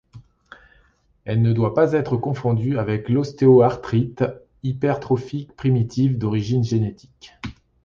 Elle 1.25 1.43
ne 1.43 1.53
doit 1.53 1.75
pas 1.75 1.91
être 1.93 2.17
confondue 2.17 2.79
avec 2.79 3.07
l'ostéoarthrite 3.07 4.23
hypertrophique 4.63 5.55
primitive, 5.55 6.17
d'origine 6.17 6.63
génétique. 6.63 7.35